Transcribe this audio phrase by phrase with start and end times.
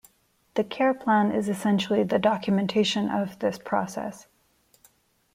[0.55, 4.25] The care plan is essentially the documentation of this process.